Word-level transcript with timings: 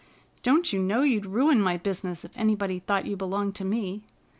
Don't 0.41 0.73
you 0.73 0.81
know 0.81 1.03
you'd 1.03 1.27
ruin 1.27 1.61
my 1.61 1.77
business 1.77 2.25
if 2.25 2.35
anybody 2.35 2.79
thought 2.79 3.05
you 3.05 3.15
belonged 3.15 3.53
to 3.57 3.63
me? 3.63 4.01